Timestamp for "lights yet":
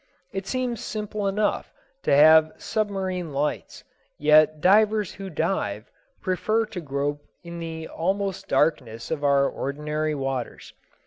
3.33-4.59